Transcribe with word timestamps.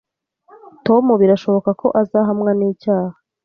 Tom 0.85 1.05
birashoboka 1.21 1.69
ko 1.81 1.87
azahamwa 2.01 2.51
n'icyaha 2.57 3.15